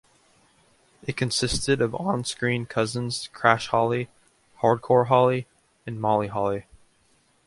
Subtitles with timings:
[1.05, 4.09] It consisted of on-screen cousins Crash Holly,
[4.61, 5.45] Hardcore Holly
[5.85, 6.65] and Molly Holly.